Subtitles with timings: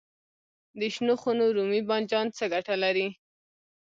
[0.79, 3.07] د شنو خونو رومي بانجان څه ګټه لري؟